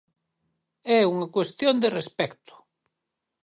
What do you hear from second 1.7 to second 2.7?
de respecto.